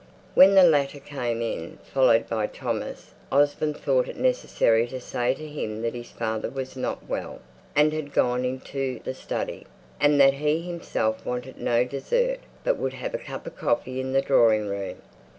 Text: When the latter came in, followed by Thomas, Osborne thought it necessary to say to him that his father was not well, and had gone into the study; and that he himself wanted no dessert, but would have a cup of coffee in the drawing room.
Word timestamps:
When 0.33 0.55
the 0.55 0.63
latter 0.63 0.99
came 0.99 1.43
in, 1.43 1.77
followed 1.83 2.27
by 2.27 2.47
Thomas, 2.47 3.11
Osborne 3.31 3.75
thought 3.75 4.07
it 4.07 4.17
necessary 4.17 4.87
to 4.87 4.99
say 4.99 5.35
to 5.35 5.47
him 5.47 5.83
that 5.83 5.93
his 5.93 6.09
father 6.09 6.49
was 6.49 6.75
not 6.75 7.07
well, 7.07 7.39
and 7.75 7.93
had 7.93 8.11
gone 8.11 8.43
into 8.43 8.99
the 9.03 9.13
study; 9.13 9.67
and 9.99 10.19
that 10.19 10.33
he 10.33 10.61
himself 10.61 11.23
wanted 11.23 11.59
no 11.61 11.83
dessert, 11.85 12.39
but 12.63 12.77
would 12.79 12.93
have 12.93 13.13
a 13.13 13.19
cup 13.19 13.45
of 13.45 13.55
coffee 13.55 14.01
in 14.01 14.11
the 14.11 14.23
drawing 14.23 14.67
room. 14.69 15.03